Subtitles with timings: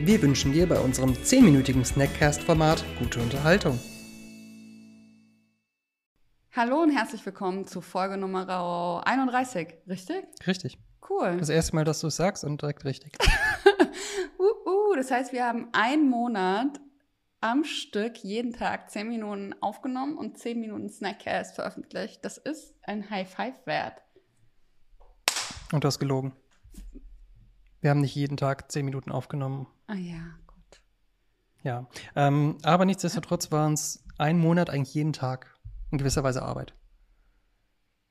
[0.00, 3.78] Wir wünschen dir bei unserem 10-minütigen Snackcast-Format gute Unterhaltung.
[6.52, 10.26] Hallo und herzlich willkommen zu Folge Nummer 31, richtig?
[10.46, 10.78] Richtig.
[11.08, 11.36] Cool.
[11.38, 13.16] Das erste Mal, dass du es sagst und direkt richtig.
[14.38, 16.80] uh, uh, das heißt, wir haben einen Monat
[17.40, 22.24] am Stück jeden Tag 10 Minuten aufgenommen und 10 Minuten Snackcast veröffentlicht.
[22.24, 24.02] Das ist ein High Five wert.
[25.72, 26.32] Und du hast gelogen.
[27.84, 29.66] Wir haben nicht jeden Tag 10 Minuten aufgenommen.
[29.88, 30.80] Ah ja, gut.
[31.62, 31.86] Ja.
[32.16, 35.54] Ähm, aber nichtsdestotrotz waren es ein Monat eigentlich jeden Tag
[35.90, 36.72] in gewisser Weise Arbeit.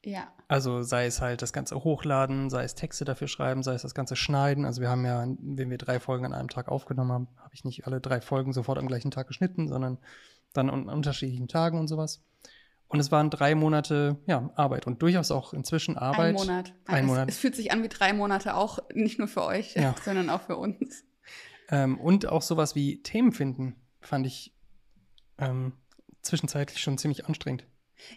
[0.06, 0.32] Ja.
[0.48, 3.96] Also sei es halt das ganze Hochladen, sei es Texte dafür schreiben, sei es das
[3.96, 4.64] ganze Schneiden.
[4.64, 7.64] Also wir haben ja, wenn wir drei Folgen an einem Tag aufgenommen haben, habe ich
[7.64, 9.98] nicht alle drei Folgen sofort am gleichen Tag geschnitten, sondern
[10.54, 12.22] dann an unterschiedlichen Tagen und sowas.
[12.88, 16.36] Und es waren drei Monate ja, Arbeit und durchaus auch inzwischen Arbeit.
[16.40, 16.74] Ein Monat.
[16.86, 17.30] Ein es, Monat.
[17.30, 19.96] Es fühlt sich an wie drei Monate, auch nicht nur für euch, Ja.
[20.04, 21.04] sondern auch für uns.
[21.70, 24.56] Ähm, und auch sowas wie Themen finden, fand ich
[25.40, 25.74] ähm,
[26.22, 27.66] zwischenzeitlich schon ziemlich anstrengend.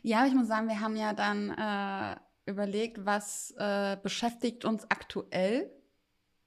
[0.03, 2.17] Ja, ich muss sagen, wir haben ja dann äh,
[2.51, 5.71] überlegt, was äh, beschäftigt uns aktuell,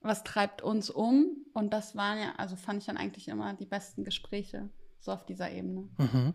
[0.01, 1.45] was treibt uns um.
[1.53, 5.25] Und das waren ja, also fand ich dann eigentlich immer die besten Gespräche, so auf
[5.25, 5.89] dieser Ebene.
[5.97, 6.33] Mhm.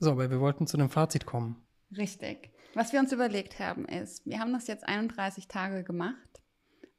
[0.00, 1.62] So, aber wir wollten zu einem Fazit kommen.
[1.96, 2.50] Richtig.
[2.74, 6.42] Was wir uns überlegt haben, ist, wir haben das jetzt 31 Tage gemacht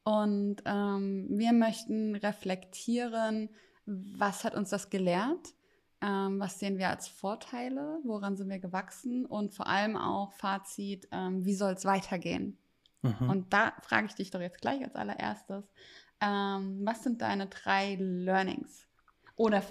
[0.04, 3.50] und ähm, wir möchten reflektieren,
[3.86, 5.54] was hat uns das gelehrt,
[6.02, 11.08] ähm, was sehen wir als Vorteile, woran sind wir gewachsen und vor allem auch Fazit,
[11.12, 12.58] ähm, wie soll es weitergehen.
[13.02, 13.30] Mhm.
[13.30, 15.66] Und da frage ich dich doch jetzt gleich als allererstes,
[16.20, 18.88] ähm, was sind deine drei Learnings?
[19.42, 19.64] Oder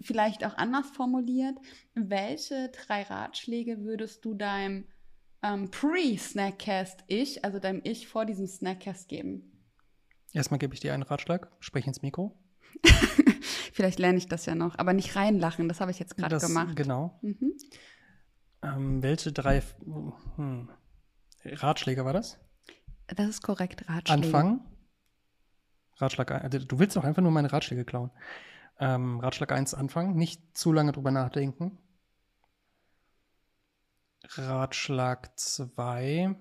[0.00, 1.54] vielleicht auch anders formuliert,
[1.92, 4.86] welche drei Ratschläge würdest du deinem
[5.42, 9.52] ähm, Pre-Snackcast-Ich, also deinem Ich vor diesem Snackcast geben?
[10.32, 12.38] Erstmal gebe ich dir einen Ratschlag, sprich ins Mikro.
[13.74, 16.74] Vielleicht lerne ich das ja noch, aber nicht reinlachen, das habe ich jetzt gerade gemacht.
[16.74, 17.18] Genau.
[17.20, 17.52] Mhm.
[18.62, 19.60] Ähm, welche drei
[20.36, 20.70] hm,
[21.44, 22.38] Ratschläge war das?
[23.08, 24.26] Das ist korrekt, Ratschläge.
[24.26, 24.60] Anfangen.
[25.98, 28.10] Ratschlag also du willst doch einfach nur meine Ratschläge klauen.
[28.80, 31.78] Ähm, Ratschlag 1 anfangen, nicht zu lange drüber nachdenken.
[34.36, 36.36] Ratschlag 2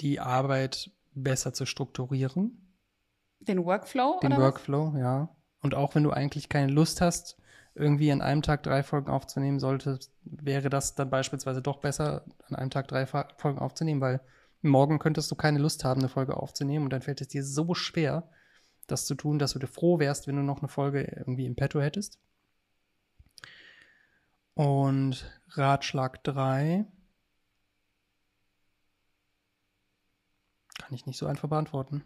[0.00, 2.74] die Arbeit besser zu strukturieren.
[3.40, 5.28] Den Workflow Den Workflow, ja.
[5.60, 7.36] Und auch wenn du eigentlich keine Lust hast,
[7.74, 12.56] irgendwie an einem Tag drei Folgen aufzunehmen solltest, wäre das dann beispielsweise doch besser, an
[12.56, 14.20] einem Tag drei Folgen aufzunehmen, weil
[14.62, 17.74] morgen könntest du keine Lust haben, eine Folge aufzunehmen und dann fällt es dir so
[17.74, 18.28] schwer,
[18.90, 21.54] das zu tun, dass du dir froh wärst, wenn du noch eine Folge irgendwie im
[21.54, 22.18] Petto hättest.
[24.54, 26.86] Und Ratschlag drei
[30.78, 32.02] kann ich nicht so einfach beantworten.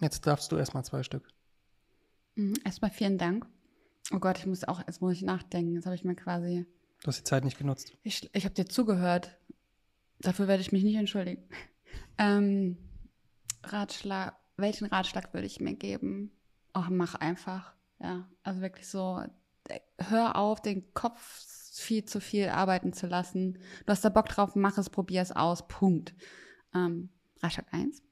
[0.00, 1.28] Jetzt darfst du erstmal zwei Stück.
[2.34, 2.54] Mhm.
[2.64, 3.46] Erstmal vielen Dank.
[4.12, 5.74] Oh Gott, ich muss auch, jetzt muss ich nachdenken.
[5.74, 6.66] Jetzt habe ich mir quasi
[7.02, 7.92] Du hast die Zeit nicht genutzt.
[8.02, 9.36] Ich, ich habe dir zugehört.
[10.18, 11.42] Dafür werde ich mich nicht entschuldigen.
[12.18, 12.78] Ähm,
[13.62, 16.30] Ratschlag, welchen Ratschlag würde ich mir geben?
[16.72, 17.74] Ach, mach einfach.
[18.00, 19.22] Ja, also wirklich so,
[19.68, 23.58] äh, hör auf, den Kopf viel zu viel arbeiten zu lassen.
[23.84, 25.66] Du hast da Bock drauf, mach es, probier es aus.
[25.68, 26.14] Punkt.
[26.74, 27.10] Ähm,
[27.42, 28.02] Ratschlag 1.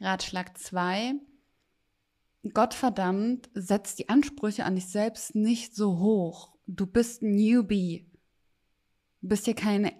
[0.00, 1.14] Ratschlag 2.
[2.52, 6.54] Gottverdammt, setz die Ansprüche an dich selbst nicht so hoch.
[6.66, 8.10] Du bist ein Newbie.
[9.22, 9.92] Du bist hier keine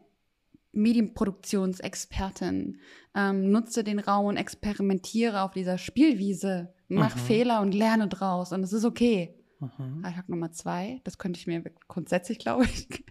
[0.74, 2.80] Medienproduktionsexpertin.
[3.14, 6.74] Ähm, nutze den Raum und experimentiere auf dieser Spielwiese.
[6.88, 7.20] Mach Mhm.
[7.20, 8.52] Fehler und lerne draus.
[8.52, 9.34] Und es ist okay.
[9.60, 10.04] Mhm.
[10.04, 12.88] Ratschlag Nummer zwei, das könnte ich mir grundsätzlich, glaube ich,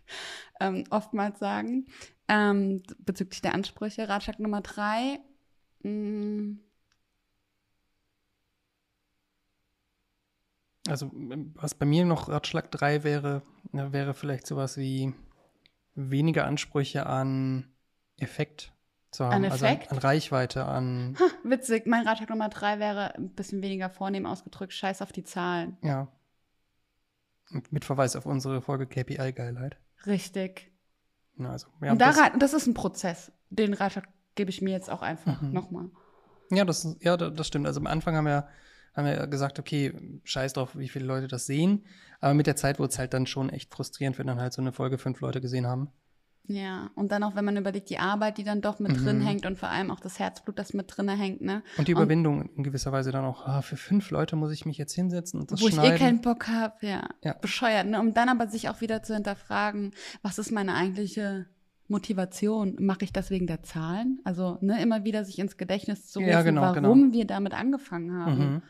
[0.60, 1.86] ähm, oftmals sagen,
[2.28, 4.10] ähm, bezüglich der Ansprüche.
[4.10, 5.20] Ratschlag Nummer drei,
[5.84, 6.58] mh,
[10.88, 11.10] Also,
[11.56, 15.14] was bei mir noch Ratschlag 3 wäre, wäre vielleicht sowas wie
[15.96, 17.68] weniger Ansprüche an
[18.18, 18.74] Effekt
[19.12, 19.46] zu haben.
[19.46, 19.92] An Also Effekt?
[19.92, 24.26] an, an Reichweite, an, ha, witzig, mein Ratschlag Nummer drei wäre ein bisschen weniger vornehm
[24.26, 25.78] ausgedrückt, scheiß auf die Zahlen.
[25.82, 26.08] ja.
[27.70, 29.78] Mit Verweis auf unsere Folge KPI-Geilheit.
[30.08, 30.72] Richtig.
[31.38, 33.32] Ja, also, ja, und das, daran, das ist ein Prozess.
[33.52, 35.52] Den Ratschlag gebe ich mir jetzt auch einfach Mhm.
[35.52, 35.90] nochmal.
[36.50, 37.68] ja, das, ja, da- das stimmt.
[37.68, 38.48] Also am Anfang haben wir,
[38.96, 39.94] haben wir gesagt, okay,
[40.24, 41.84] scheiß drauf, wie viele Leute das sehen.
[42.22, 44.62] Aber mit der Zeit wurde es halt dann schon echt frustrierend, wenn dann halt so
[44.62, 45.90] eine Folge fünf Leute gesehen haben.
[46.46, 49.04] Ja, und dann auch, wenn man überlegt, die Arbeit, die dann doch mit Mhm.
[49.06, 51.64] drin hängt und vor allem auch das Herzblut, das mit drin hängt, ne?
[51.78, 54.78] Und die Überwindung in gewisser Weise dann auch, ah, für fünf Leute muss ich mich
[54.78, 55.98] jetzt hinsetzen und das Wo ich eh schneiden.
[56.00, 57.08] keinen Bock habe, ja.
[57.24, 57.34] Ja.
[57.36, 57.98] Bescheuert, ne?
[58.00, 61.46] Um dann aber sich auch wieder zu hinterfragen, was ist meine eigentliche
[61.88, 62.76] Motivation?
[62.80, 64.20] Mache ich das wegen der Zahlen?
[64.26, 67.14] Also, ne, immer wieder sich ins Gedächtnis zu rufen, Ja, genau, warum genau.
[67.14, 68.38] wir damit angefangen haben.
[68.56, 68.62] Mhm.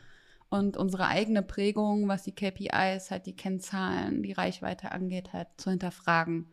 [0.48, 5.70] Und unsere eigene Prägung, was die KPIs, halt die Kennzahlen, die Reichweite angeht, halt zu
[5.70, 6.46] hinterfragen.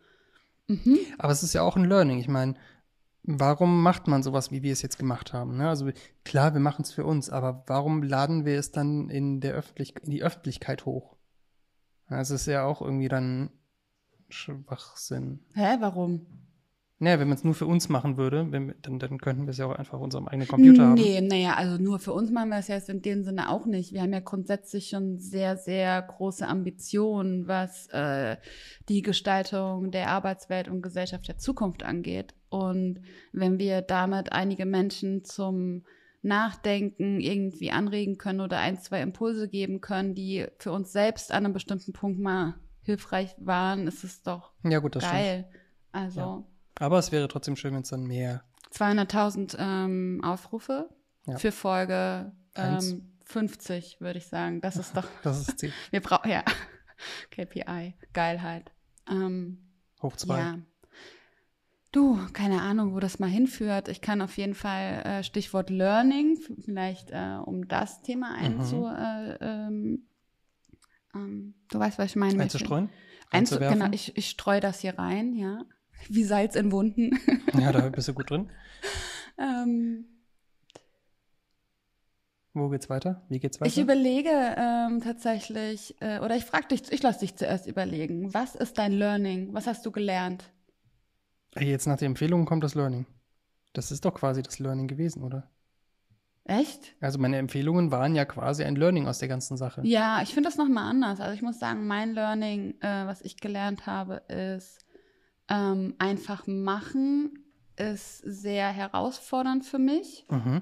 [0.67, 0.97] Mhm.
[1.19, 2.17] Aber es ist ja auch ein Learning.
[2.17, 2.55] Ich meine,
[3.23, 5.57] warum macht man sowas, wie wir es jetzt gemacht haben?
[5.57, 5.69] Ne?
[5.69, 5.91] Also
[6.23, 9.95] klar, wir machen es für uns, aber warum laden wir es dann in, der Öffentlich
[10.01, 11.15] in die Öffentlichkeit hoch?
[12.09, 13.51] Das ist ja auch irgendwie dann
[14.29, 15.45] Schwachsinn.
[15.53, 16.25] Hä, warum?
[17.03, 19.57] Naja, wenn man es nur für uns machen würde, wenn, dann, dann könnten wir es
[19.57, 21.01] ja auch einfach auf unserem eigenen Computer haben.
[21.01, 23.65] Nee, naja, also nur für uns machen wir es ja jetzt in dem Sinne auch
[23.65, 23.91] nicht.
[23.91, 28.37] Wir haben ja grundsätzlich schon sehr, sehr große Ambitionen, was äh,
[28.87, 32.35] die Gestaltung der Arbeitswelt und Gesellschaft der Zukunft angeht.
[32.49, 32.99] Und
[33.31, 35.83] wenn wir damit einige Menschen zum
[36.21, 41.45] Nachdenken irgendwie anregen können oder ein, zwei Impulse geben können, die für uns selbst an
[41.45, 42.53] einem bestimmten Punkt mal
[42.83, 45.19] hilfreich waren, ist es doch Ja, gut, das stimmt.
[45.19, 45.47] geil.
[45.91, 46.43] Also Ja.
[46.81, 48.43] Aber es wäre trotzdem schön, wenn es dann mehr.
[48.73, 50.89] 200.000 ähm, Aufrufe
[51.27, 51.37] Ja.
[51.37, 54.61] für Folge ähm, 50, würde ich sagen.
[54.61, 55.71] Das ist doch, Das ist Ziel.
[55.91, 56.43] wir brauchen, ja,
[57.31, 58.71] KPI, Geilheit.
[59.09, 59.59] Ähm,
[60.01, 60.39] Hoch zwei.
[60.39, 60.57] ja.
[61.91, 63.89] Du, keine Ahnung, wo das mal hinführt.
[63.89, 68.43] Ich kann auf jeden Fall äh, Stichwort Learning, vielleicht äh, um das Thema Mhm.
[68.45, 70.07] einzu, äh, ähm,
[71.13, 72.41] ähm, du weißt, was ich meine.
[72.41, 72.89] Einzustreuen?
[73.29, 75.63] Einzu genau, ich, ich streue das hier rein, ja.
[76.09, 77.17] Wie Salz in Wunden.
[77.59, 78.49] Ja, da bist du gut drin.
[79.37, 80.05] ähm,
[82.53, 83.21] Wo geht's weiter?
[83.29, 83.69] Wie geht's weiter?
[83.69, 88.33] Ich überlege ähm, tatsächlich, äh, oder ich frage dich, ich lasse dich zuerst überlegen.
[88.33, 89.53] Was ist dein Learning?
[89.53, 90.45] Was hast du gelernt?
[91.59, 93.05] Jetzt nach der Empfehlung kommt das Learning.
[93.73, 95.49] Das ist doch quasi das Learning gewesen, oder?
[96.45, 96.95] Echt?
[97.01, 99.81] Also meine Empfehlungen waren ja quasi ein Learning aus der ganzen Sache.
[99.83, 101.19] Ja, ich finde das nochmal anders.
[101.19, 104.79] Also ich muss sagen, mein Learning, äh, was ich gelernt habe, ist
[105.51, 107.37] ähm, einfach machen,
[107.75, 110.61] ist sehr herausfordernd für mich, Mhm.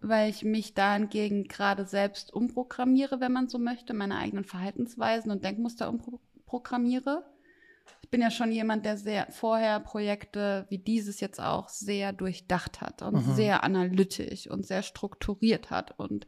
[0.00, 5.44] weil ich mich dahingegen gerade selbst umprogrammiere, wenn man so möchte, meine eigenen Verhaltensweisen und
[5.44, 7.24] Denkmuster umprogrammiere.
[8.02, 12.80] Ich bin ja schon jemand, der sehr vorher Projekte wie dieses jetzt auch sehr durchdacht
[12.80, 13.32] hat und Mhm.
[13.34, 16.26] sehr analytisch und sehr strukturiert hat und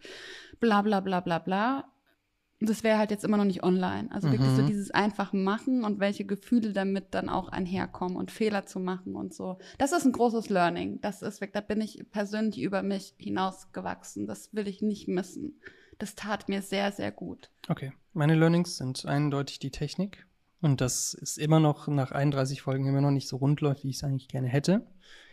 [0.61, 1.92] bla bla bla bla bla.
[2.65, 4.09] Das wäre halt jetzt immer noch nicht online.
[4.13, 4.67] Also wirklich so Mhm.
[4.67, 9.35] dieses einfach machen und welche Gefühle damit dann auch einherkommen und Fehler zu machen und
[9.35, 9.59] so.
[9.79, 11.01] Das ist ein großes Learning.
[11.01, 11.53] Das ist weg.
[11.53, 14.27] Da bin ich persönlich über mich hinausgewachsen.
[14.27, 15.61] Das will ich nicht missen.
[15.99, 17.51] Das tat mir sehr, sehr gut.
[17.69, 17.93] Okay.
[18.13, 20.27] Meine Learnings sind eindeutig die Technik.
[20.61, 23.89] Und das ist immer noch nach 31 Folgen immer noch nicht so rund läuft, wie
[23.91, 24.87] ich es eigentlich gerne hätte.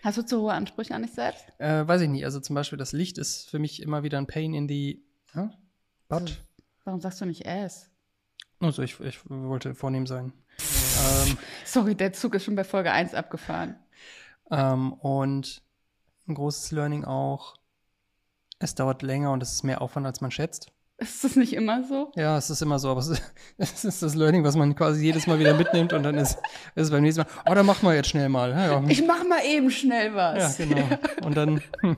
[0.04, 1.46] Hast du zu hohe Ansprüche an dich selbst?
[1.60, 2.26] Äh, weiß ich nicht.
[2.26, 5.04] Also zum Beispiel das Licht ist für mich immer wieder ein Pain in the
[5.36, 5.52] ja,
[6.08, 6.44] butt.
[6.90, 7.88] Warum sagst du nicht es?
[8.60, 10.34] Also ich, ich wollte vornehm sein.
[10.58, 13.76] ähm, Sorry, der Zug ist schon bei Folge 1 abgefahren.
[14.50, 15.62] ähm, und
[16.28, 17.58] ein großes Learning auch,
[18.58, 20.72] es dauert länger und es ist mehr Aufwand, als man schätzt.
[20.98, 22.12] Ist das nicht immer so?
[22.16, 23.22] Ja, es ist immer so, aber es ist,
[23.60, 26.40] es ist das Learning, was man quasi jedes Mal wieder mitnimmt und dann ist,
[26.74, 28.50] ist es beim nächsten Mal, oh, dann machen wir jetzt schnell mal.
[28.50, 28.84] Ja, ja.
[28.88, 30.58] Ich mach mal eben schnell was.
[30.58, 30.88] Ja, genau.
[31.24, 31.98] Und dann hm,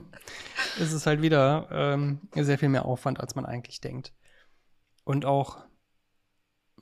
[0.78, 4.12] ist es halt wieder ähm, sehr viel mehr Aufwand, als man eigentlich denkt.
[5.04, 5.58] Und auch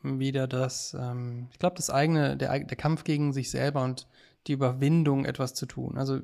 [0.02, 4.06] wieder das, ähm, ich glaube, das eigene, der, der Kampf gegen sich selber und
[4.46, 5.98] die Überwindung, etwas zu tun.
[5.98, 6.20] Also,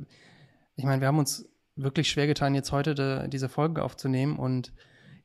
[0.77, 4.73] ich meine, wir haben uns wirklich schwer getan, jetzt heute de, diese Folge aufzunehmen und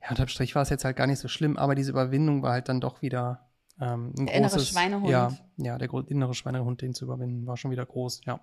[0.01, 2.53] ja, unterm Strich war es jetzt halt gar nicht so schlimm, aber diese Überwindung war
[2.53, 3.49] halt dann doch wieder
[3.79, 5.09] ähm, ein Der innere großes, Schweinehund.
[5.09, 8.41] Ja, ja, der innere Schweinehund, den zu überwinden, war schon wieder groß, ja.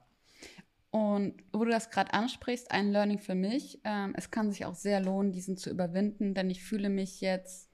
[0.90, 3.80] Und wo du das gerade ansprichst, ein Learning für mich.
[3.84, 7.67] Ähm, es kann sich auch sehr lohnen, diesen zu überwinden, denn ich fühle mich jetzt,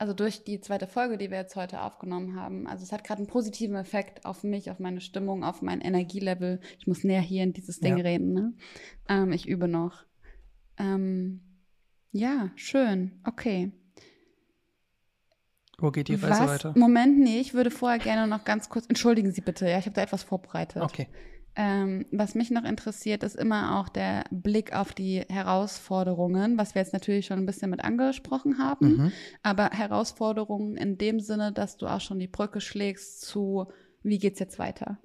[0.00, 3.18] also durch die zweite Folge, die wir jetzt heute aufgenommen haben, also es hat gerade
[3.18, 6.58] einen positiven Effekt auf mich, auf meine Stimmung, auf mein Energielevel.
[6.78, 8.02] Ich muss näher hier in dieses Ding Ja.
[8.02, 8.54] reden, ne?
[9.10, 10.04] Ähm, ich übe noch.
[10.78, 11.42] Ähm,
[12.12, 13.20] ja, schön.
[13.26, 13.72] Okay.
[15.76, 16.64] Wo geht die Reise Was?
[16.64, 16.72] weiter?
[16.78, 19.94] Moment, nee, ich würde vorher gerne noch ganz kurz, entschuldigen Sie bitte, ja, ich habe
[19.94, 20.80] da etwas vorbereitet.
[20.80, 21.08] Okay.
[21.62, 26.80] Ähm, was mich noch interessiert, ist immer auch der Blick auf die Herausforderungen, was wir
[26.80, 29.12] jetzt natürlich schon ein bisschen mit angesprochen haben, Mhm.
[29.42, 33.66] aber Herausforderungen in dem Sinne, dass du auch schon die Brücke schlägst zu,
[34.02, 35.00] wie geht's jetzt weiter?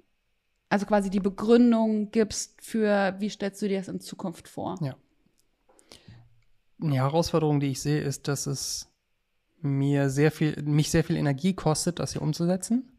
[0.70, 4.78] Also quasi die Begründung gibst für, wie stellst du dir das in Zukunft vor?
[4.80, 4.96] Ja.
[6.78, 8.90] Die Herausforderung, die ich sehe, ist, dass es
[9.60, 12.96] mir sehr viel, mich sehr viel Energie kostet, das hier umzusetzen.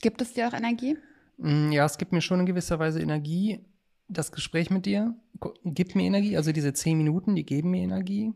[0.00, 0.96] Gibt es dir auch Energie?
[1.38, 3.64] Mm, Ja, es gibt mir schon in gewisser Weise Energie.
[4.08, 5.14] Das Gespräch mit dir
[5.64, 6.36] gibt mir Energie.
[6.36, 8.32] Also diese zehn Minuten, die geben mir Energie.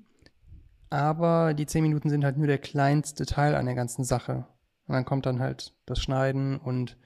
[0.90, 4.46] Aber die zehn Minuten sind halt nur der kleinste Teil an der ganzen Sache.
[4.86, 6.96] Und dann kommt dann halt das Schneiden und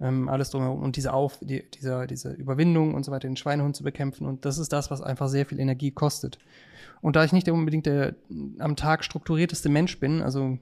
[0.00, 3.76] ähm, alles drumherum und diese Auf, die, dieser, diese Überwindung und so weiter, den Schweinehund
[3.76, 4.26] zu bekämpfen.
[4.26, 6.38] Und das ist das, was einfach sehr viel Energie kostet.
[7.02, 8.14] Und da ich nicht unbedingt der
[8.58, 10.58] am Tag strukturierteste Mensch bin, also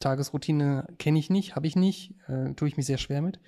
[0.00, 3.38] Tagesroutine kenne ich nicht, habe ich nicht, äh, tue ich mich sehr schwer mit,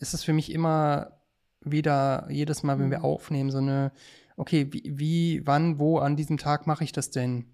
[0.00, 1.20] ist es für mich immer
[1.62, 3.04] wieder, jedes Mal, wenn wir Mhm.
[3.04, 3.92] aufnehmen, so eine,
[4.36, 7.52] okay, wie, wie wann, wo an diesem Tag mache ich das denn?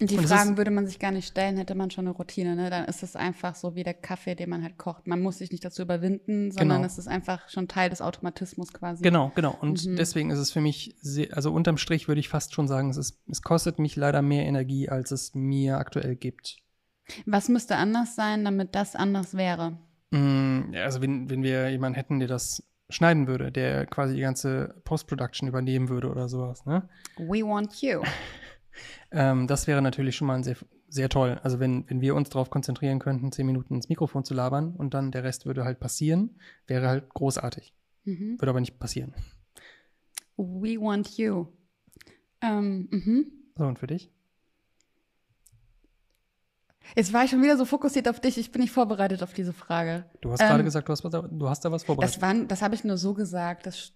[0.00, 2.56] Die Und Fragen ist- würde man sich gar nicht stellen, hätte man schon eine Routine.
[2.56, 2.68] Ne?
[2.68, 5.06] Dann ist es einfach so wie der Kaffee, den man halt kocht.
[5.06, 6.86] Man muss sich nicht dazu überwinden, sondern Genau.
[6.86, 9.02] es ist einfach schon Teil des Automatismus quasi.
[9.04, 9.56] Genau, genau.
[9.60, 9.94] Und Mhm.
[9.94, 12.96] deswegen ist es für mich, sehr, also unterm Strich würde ich fast schon sagen, es,
[12.96, 16.56] ist, es kostet mich leider mehr Energie, als es mir aktuell gibt.
[17.26, 19.78] Was müsste anders sein, damit das anders wäre?
[20.14, 24.74] Mm, Also wenn, wenn wir jemanden hätten, der das schneiden würde, der quasi die ganze
[24.84, 26.88] Post-Production übernehmen würde oder sowas, ne?
[27.16, 28.02] We want you.
[29.12, 30.56] Ähm, das wäre natürlich schon mal sehr,
[30.88, 31.38] sehr toll.
[31.44, 34.94] Also wenn, wenn wir uns darauf konzentrieren könnten, zehn Minuten ins Mikrofon zu labern und
[34.94, 37.72] dann der Rest würde halt passieren, wäre halt großartig.
[38.02, 38.40] Mhm.
[38.40, 39.14] Würde aber nicht passieren.
[40.36, 41.46] We want you.
[42.40, 43.32] Ähm, mhm.
[43.56, 44.10] So, und für dich?
[46.96, 48.38] Jetzt war ich schon wieder so fokussiert auf dich.
[48.38, 50.04] Ich bin nicht vorbereitet auf diese Frage.
[50.20, 52.16] Du hast Ähm, gerade gesagt, du hast, du hast da was vorbereitet.
[52.16, 53.66] Das, waren, das habe ich nur so gesagt.
[53.66, 53.92] Das,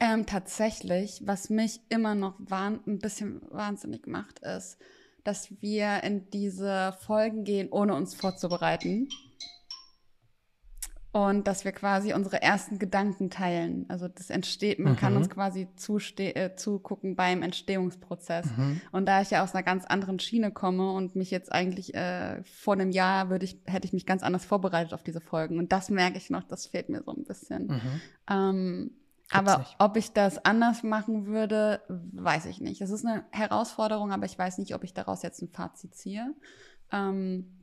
[0.00, 4.78] ähm, tatsächlich, was mich immer noch ein bisschen wahnsinnig macht, ist,
[5.24, 9.08] dass wir in diese Folgen gehen, ohne uns vorzubereiten.
[11.16, 13.86] Und dass wir quasi unsere ersten Gedanken teilen.
[13.88, 15.20] Also das entsteht, man kann Mhm.
[15.20, 18.44] uns quasi zuste äh, zugucken beim Entstehungsprozess.
[18.54, 18.82] Mhm.
[18.92, 22.42] Und da ich ja aus einer ganz anderen Schiene komme und mich jetzt eigentlich äh,
[22.44, 25.58] vor einem Jahr würde ich, hätte ich mich ganz anders vorbereitet auf diese Folgen.
[25.58, 27.68] Und das merke ich noch, das fehlt mir so ein bisschen.
[27.68, 28.00] Mhm.
[28.28, 28.90] Ähm,
[29.30, 29.76] aber nicht.
[29.78, 32.82] ob ich das anders machen würde, weiß ich nicht.
[32.82, 36.34] Es ist eine Herausforderung, aber ich weiß nicht, ob ich daraus jetzt ein Fazit ziehe.
[36.92, 37.55] Ähm,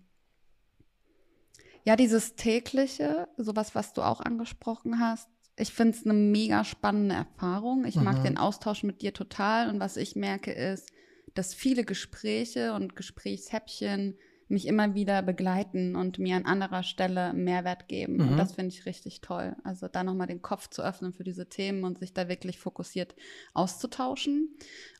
[1.84, 7.14] ja, dieses tägliche, sowas, was du auch angesprochen hast, ich finde es eine mega spannende
[7.16, 7.86] Erfahrung.
[7.86, 8.24] Ich mag Mhm.
[8.24, 9.70] den Austausch mit dir total.
[9.70, 10.90] Und was ich merke, ist,
[11.36, 17.88] dass viele Gespräche und Gesprächshäppchen mich immer wieder begleiten und mir an anderer Stelle Mehrwert
[17.88, 18.16] geben.
[18.18, 18.30] Mhm.
[18.30, 19.56] Und das finde ich richtig toll.
[19.64, 23.16] Also da nochmal den Kopf zu öffnen für diese Themen und sich da wirklich fokussiert
[23.54, 24.50] auszutauschen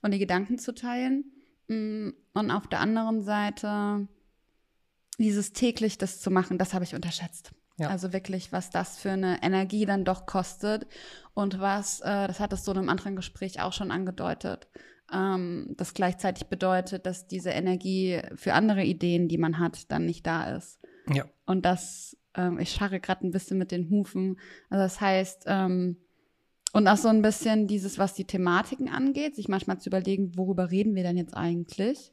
[0.02, 1.26] und die Gedanken zu teilen.
[1.68, 4.08] Mm, Und auf der anderen Seite
[5.18, 7.52] dieses täglich das zu machen, das habe ich unterschätzt.
[7.78, 7.90] Ja.
[7.90, 10.88] Also wirklich, was das für eine Energie dann doch kostet
[11.34, 14.68] und was, äh, das hattest du in einem anderen Gespräch auch schon angedeutet,
[15.12, 20.26] ähm, das gleichzeitig bedeutet, dass diese Energie für andere Ideen, die man hat, dann nicht
[20.28, 20.80] da ist.
[21.12, 21.26] Ja.
[21.46, 24.40] Und das, ähm, ich scharre gerade ein bisschen mit den Hufen.
[24.70, 25.98] Also das heißt, ähm,
[26.74, 30.72] und auch so ein bisschen dieses, was die Thematiken angeht, sich manchmal zu überlegen, worüber
[30.72, 32.12] reden wir denn jetzt eigentlich?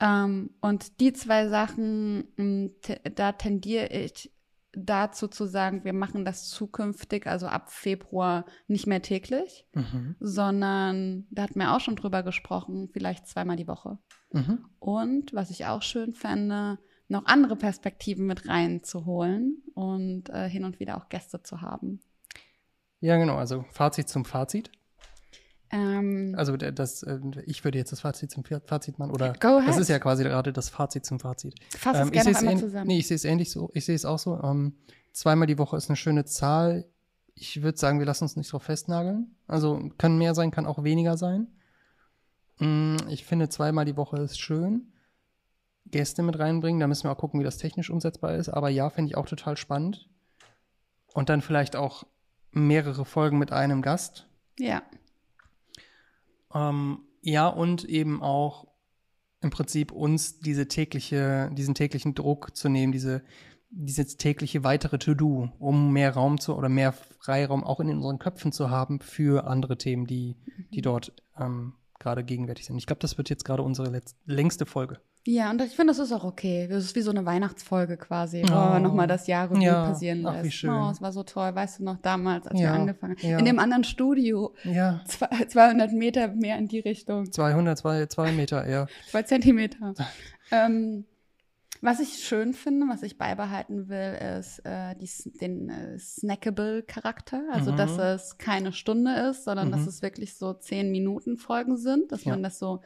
[0.00, 4.30] Ähm, und die zwei Sachen, te da tendiere ich
[4.76, 10.16] dazu zu sagen, wir machen das zukünftig, also ab Februar nicht mehr täglich, Mhm.
[10.18, 13.98] sondern da hatten wir auch schon drüber gesprochen, vielleicht zweimal die Woche.
[14.32, 14.64] Mhm.
[14.80, 20.80] Und was ich auch schön fände, noch andere Perspektiven mit reinzuholen und äh, hin und
[20.80, 22.00] wieder auch Gäste zu haben.
[23.00, 23.36] Ja, genau.
[23.36, 24.72] Also Fazit zum Fazit.
[25.74, 29.10] Ähm, Also das, äh, ich würde jetzt das Fazit zum Fa- Fazit machen.
[29.10, 29.68] Oder Go ahead.
[29.68, 31.54] das ist ja quasi gerade das Fazit zum Fazit.
[31.76, 32.86] fass es Ähm, gerne einmal zusammen.
[32.86, 33.70] Nee, ich sehe es ähnlich so.
[33.74, 34.40] Ich sehe es auch so.
[34.42, 34.74] Ähm,
[35.12, 36.86] zweimal die Woche ist eine schöne Zahl.
[37.34, 39.34] Ich würde sagen, wir lassen uns nicht drauf festnageln.
[39.48, 41.48] Also können mehr sein, kann auch weniger sein.
[42.58, 44.92] Mm, Ich finde, zweimal die Woche ist schön.
[45.86, 48.48] Gäste mit reinbringen, da müssen wir auch gucken, wie das technisch umsetzbar ist.
[48.48, 50.08] Aber ja, finde ich auch total spannend.
[51.12, 52.04] Und dann vielleicht auch
[52.52, 54.26] mehrere Folgen mit einem Gast.
[54.58, 54.82] Ja,
[56.54, 58.66] Ähm, ja, und eben auch
[59.40, 63.22] im Prinzip uns diese tägliche, diesen täglichen Druck zu nehmen, diese,
[63.70, 68.52] dieses tägliche weitere To-Do, um mehr Raum zu oder mehr Freiraum auch in unseren Köpfen
[68.52, 70.36] zu haben für andere Themen, die,
[70.72, 72.76] die dort ähm, gerade gegenwärtig sind.
[72.76, 75.00] Ich glaube, das wird jetzt gerade unsere längste Folge.
[75.26, 76.68] Ja, und ich finde, das ist auch okay.
[76.70, 78.56] Das ist wie so eine Weihnachtsfolge quasi, wo Oh.
[78.56, 80.44] man nochmal das Jahr Revue Ja, passieren ach, lässt.
[80.44, 80.70] wie schön.
[80.70, 81.54] Oh, es war so toll.
[81.54, 83.28] Weißt du noch damals, als Ja, wir angefangen haben?
[83.28, 83.38] ja.
[83.38, 87.30] In dem anderen Studio, Ja, zwei- 200 Meter mehr in die Richtung.
[87.32, 88.86] 200, zwei, zwei Meter eher.
[89.10, 89.94] Zwei Zentimeter.
[90.50, 91.04] ähm,
[91.80, 97.42] was ich schön finde, was ich beibehalten will, ist äh, die, den äh, Snackable-Charakter.
[97.52, 97.76] Also, Mhm.
[97.76, 99.88] dass es keine Stunde ist, sondern dass Mhm.
[99.88, 102.30] es wirklich so zehn Minuten Folgen sind, dass Ja.
[102.32, 102.80] man das so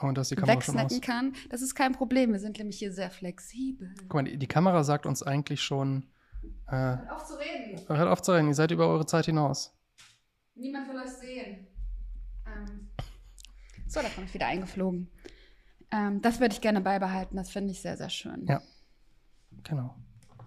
[0.00, 1.34] und dass die Kamera wegsnacken kann.
[1.50, 2.32] Das ist kein Problem.
[2.32, 3.94] Wir sind nämlich hier sehr flexibel.
[4.02, 6.06] Guck mal, die, die Kamera sagt uns eigentlich schon,
[6.68, 7.88] äh, Hört auf zu reden.
[7.88, 9.72] hört auf zu reden, ihr seid über eure Zeit hinaus.
[10.54, 11.66] Niemand will euch sehen.
[12.46, 12.90] Ähm,
[13.86, 15.08] so, da komme ich wieder eingeflogen.
[15.90, 17.36] Ähm, das würde ich gerne beibehalten.
[17.36, 18.46] Das finde ich sehr, sehr schön.
[18.46, 18.62] Ja.
[19.62, 19.94] Genau.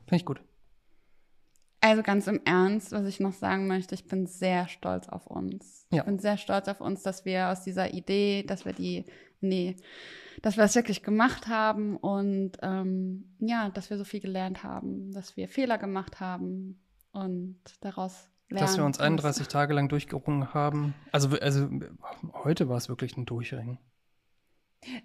[0.06, 0.42] Finde ich gut.
[1.80, 5.86] Also ganz im Ernst, was ich noch sagen möchte, ich bin sehr stolz auf uns.
[5.92, 6.00] Ja.
[6.00, 9.06] Ich bin sehr stolz auf uns, dass wir aus dieser Idee, dass wir die,
[9.42, 9.76] nee,
[10.42, 15.12] dass wir das wirklich gemacht haben und ähm, ja, dass wir so viel gelernt haben,
[15.12, 16.80] dass wir Fehler gemacht haben
[17.12, 18.66] und daraus lernen.
[18.66, 20.94] Dass wir uns 31 Tage lang durchgerungen haben.
[21.12, 21.70] Also, also
[22.44, 23.80] heute war es wirklich ein Durchringen.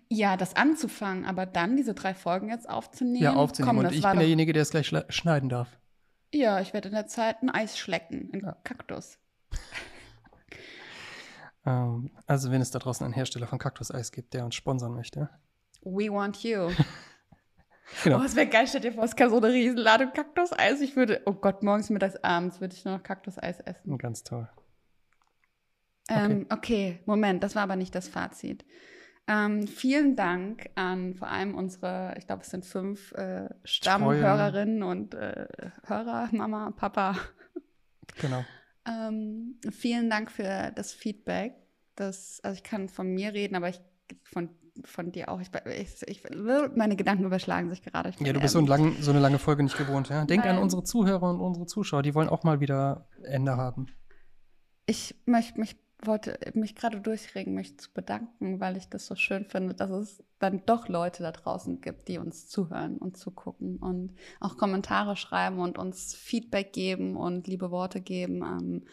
[0.08, 3.24] Ja, das anzufangen, aber dann diese drei Folgen jetzt aufzunehmen.
[3.24, 3.78] Ja, aufzunehmen.
[3.78, 5.68] Komm, und ich bin derjenige, der es gleich schneiden darf.
[6.32, 8.56] Ja, ich werde in der Zeit ein Eis schlecken, ein Ja.
[8.64, 9.18] Kaktus.
[11.64, 15.31] Ähm, also, wenn es da draußen einen Hersteller von Kaktuseis gibt, der uns sponsern möchte.
[15.83, 16.71] We want you.
[18.04, 18.21] Genau.
[18.21, 20.81] Oh, es wäre geil, stell dir vor, es kann so eine Riesenladung Kaktuseis.
[20.81, 23.99] Ich würde, oh Gott, morgens, mittags, abends würde ich nur noch Kaktuseis essen.
[23.99, 24.49] Ganz toll.
[26.09, 28.64] Ähm, okay, Moment, das war aber nicht das Fazit.
[29.28, 35.14] Ähm, vielen Dank an vor allem unsere, ich glaube, es sind fünf äh, Stammhörerinnen und
[35.14, 35.47] äh,
[35.87, 37.16] Hörer, Mama, Papa.
[38.21, 38.45] Genau.
[38.86, 41.54] Ähm, vielen Dank für das Feedback.
[41.94, 43.80] Das, also ich kann von mir reden, aber ich
[44.24, 44.48] von,
[44.84, 45.40] von dir auch.
[45.40, 46.22] Ich, ich, ich,
[46.74, 48.12] meine Gedanken überschlagen sich gerade.
[48.18, 50.08] Ja, du bist so, ein lang, so eine lange Folge nicht gewohnt.
[50.08, 50.24] Ja?
[50.24, 50.62] Denk an Nein.
[50.62, 52.02] unsere Zuhörer und unsere Zuschauer.
[52.02, 53.86] Die wollen auch mal wieder Ende haben.
[54.86, 59.47] Ich möchte mich wollte mich gerade durchregen, mich zu bedanken, weil ich das so schön
[59.47, 64.14] finde, dass es dann doch Leute da draußen gibt, die uns zuhören und zugucken und
[64.40, 68.42] auch Kommentare schreiben und uns Feedback geben und liebe Worte geben.
[68.42, 68.87] Ähm,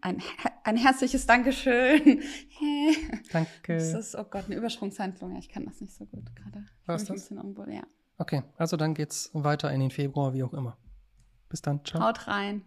[0.00, 0.22] ein,
[0.64, 2.20] ein herzliches Dankeschön.
[2.20, 3.74] Das Danke.
[3.74, 5.32] ist, oh Gott, eine Übersprungshandlung.
[5.32, 6.64] Ja, ich kann das nicht so gut gerade.
[6.86, 7.10] Was mich das?
[7.10, 7.82] ein bisschen unwohl, ja.
[8.18, 10.78] Okay, also dann geht's weiter in den Februar, wie auch immer.
[11.48, 11.84] Bis dann.
[11.84, 12.02] Ciao.
[12.02, 12.62] Haut rein.